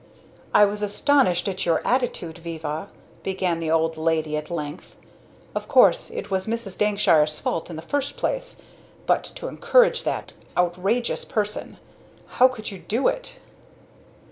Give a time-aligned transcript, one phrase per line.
[0.51, 2.87] "I was astonished at your attitude, Viva,"
[3.21, 4.95] began the old lady, at length.
[5.53, 6.75] "Of course it was Mrs.
[6.75, 8.59] Dankshire's fault in the first place,
[9.05, 11.77] but to encourage that, outrageous person!
[12.25, 13.33] How could you do it!"